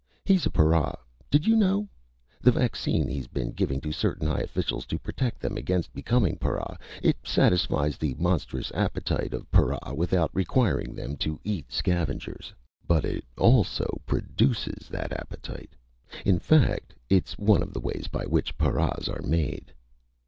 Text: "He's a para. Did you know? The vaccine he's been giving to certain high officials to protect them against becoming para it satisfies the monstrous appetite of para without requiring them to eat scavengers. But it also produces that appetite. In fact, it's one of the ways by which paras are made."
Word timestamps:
"He's 0.25 0.47
a 0.47 0.49
para. 0.49 0.97
Did 1.29 1.45
you 1.45 1.55
know? 1.55 1.87
The 2.41 2.51
vaccine 2.51 3.07
he's 3.07 3.27
been 3.27 3.51
giving 3.51 3.79
to 3.81 3.91
certain 3.91 4.25
high 4.27 4.39
officials 4.39 4.87
to 4.87 4.97
protect 4.97 5.39
them 5.39 5.57
against 5.57 5.93
becoming 5.93 6.37
para 6.37 6.79
it 7.03 7.17
satisfies 7.23 7.99
the 7.99 8.15
monstrous 8.17 8.71
appetite 8.73 9.31
of 9.31 9.51
para 9.51 9.77
without 9.93 10.31
requiring 10.35 10.95
them 10.95 11.17
to 11.17 11.39
eat 11.43 11.71
scavengers. 11.71 12.51
But 12.87 13.05
it 13.05 13.23
also 13.37 14.01
produces 14.07 14.89
that 14.89 15.13
appetite. 15.13 15.75
In 16.25 16.39
fact, 16.39 16.95
it's 17.07 17.37
one 17.37 17.61
of 17.61 17.71
the 17.71 17.79
ways 17.79 18.07
by 18.11 18.25
which 18.25 18.57
paras 18.57 19.07
are 19.07 19.21
made." 19.21 19.71